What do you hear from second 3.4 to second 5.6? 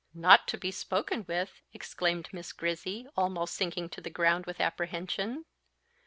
sinking to the ground with apprehension.